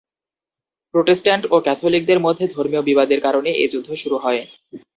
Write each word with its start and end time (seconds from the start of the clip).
Protestant 0.93 1.43
ও 1.51 1.65
ক্যাথলিকদের 1.65 2.19
মধ্যে 2.25 2.45
ধর্মীয় 2.55 2.83
বিবাদের 2.89 3.19
কারণে 3.25 3.49
এ 3.55 3.65
যুদ্ধ 3.73 3.89
শুরু 4.01 4.17
হয়। 4.17 4.41